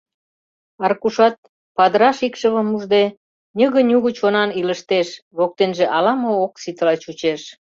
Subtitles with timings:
[0.85, 1.35] Аркушат,
[1.75, 3.03] падыраш икшывым ужде,
[3.57, 7.41] ньыге-нюго чонан илыштеш, воктенже ала-мо ок ситыла чучеш.